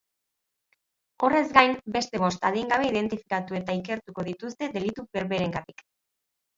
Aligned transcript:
Horrez 1.27 1.51
gain, 1.57 1.75
beste 1.99 2.23
bost 2.25 2.49
adingabe 2.51 2.89
identifikatu 2.89 3.61
eta 3.63 3.79
ikertuko 3.83 4.29
dituzte 4.33 4.75
delitu 4.77 5.11
berberengatik. 5.15 5.91